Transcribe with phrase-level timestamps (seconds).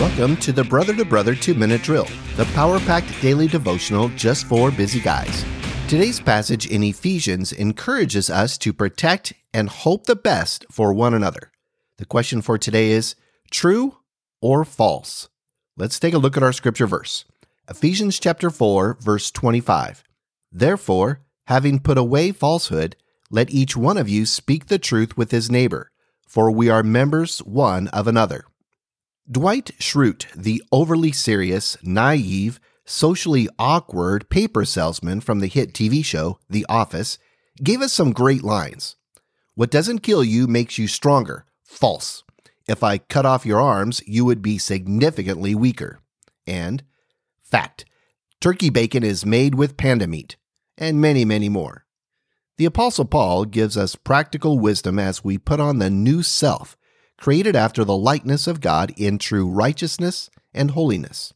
[0.00, 4.46] Welcome to the Brother to Brother 2 Minute Drill, the power packed daily devotional just
[4.46, 5.44] for busy guys.
[5.88, 11.50] Today's passage in Ephesians encourages us to protect and hope the best for one another.
[11.96, 13.16] The question for today is
[13.50, 13.96] true
[14.40, 15.30] or false?
[15.76, 17.24] Let's take a look at our scripture verse.
[17.68, 20.04] Ephesians chapter 4, verse 25.
[20.52, 22.94] Therefore, having put away falsehood,
[23.32, 25.90] let each one of you speak the truth with his neighbor,
[26.24, 28.44] for we are members one of another.
[29.30, 36.38] Dwight Schrute, the overly serious, naive, socially awkward paper salesman from the hit TV show
[36.48, 37.18] The Office,
[37.62, 38.96] gave us some great lines.
[39.54, 41.44] What doesn't kill you makes you stronger.
[41.62, 42.24] False.
[42.66, 46.00] If I cut off your arms, you would be significantly weaker.
[46.46, 46.82] And
[47.42, 47.84] fact.
[48.40, 50.36] Turkey bacon is made with panda meat.
[50.78, 51.84] And many, many more.
[52.56, 56.77] The Apostle Paul gives us practical wisdom as we put on the new self
[57.18, 61.34] created after the likeness of God in true righteousness and holiness.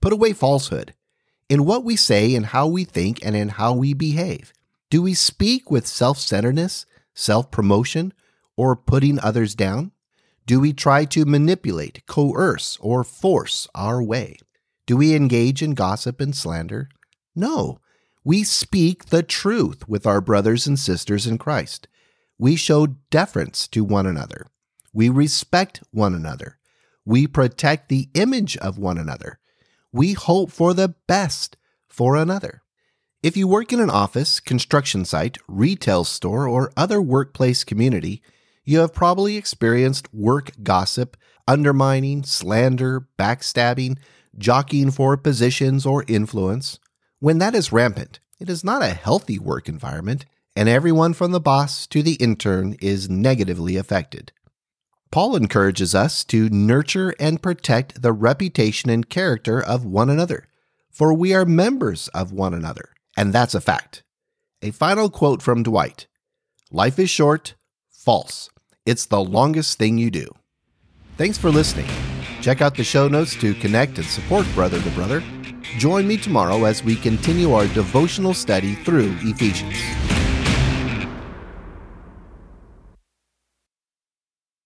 [0.00, 0.94] Put away falsehood
[1.48, 4.52] in what we say and how we think and in how we behave.
[4.88, 8.12] Do we speak with self centeredness, self promotion,
[8.56, 9.92] or putting others down?
[10.46, 14.38] Do we try to manipulate, coerce, or force our way?
[14.86, 16.88] Do we engage in gossip and slander?
[17.34, 17.80] No.
[18.22, 21.88] We speak the truth with our brothers and sisters in Christ.
[22.38, 24.46] We show deference to one another.
[24.96, 26.56] We respect one another.
[27.04, 29.38] We protect the image of one another.
[29.92, 32.62] We hope for the best for another.
[33.22, 38.22] If you work in an office, construction site, retail store, or other workplace community,
[38.64, 43.98] you have probably experienced work gossip, undermining, slander, backstabbing,
[44.38, 46.78] jockeying for positions or influence.
[47.18, 50.24] When that is rampant, it is not a healthy work environment,
[50.56, 54.32] and everyone from the boss to the intern is negatively affected.
[55.16, 60.46] Paul encourages us to nurture and protect the reputation and character of one another,
[60.90, 64.02] for we are members of one another, and that's a fact.
[64.60, 66.06] A final quote from Dwight
[66.70, 67.54] Life is short,
[67.88, 68.50] false.
[68.84, 70.28] It's the longest thing you do.
[71.16, 71.88] Thanks for listening.
[72.42, 75.22] Check out the show notes to connect and support Brother to Brother.
[75.78, 79.78] Join me tomorrow as we continue our devotional study through Ephesians.